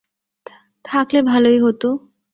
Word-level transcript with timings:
থাকলে 0.85 1.19
ভালোই 1.21 1.57
হতো। 1.59 1.89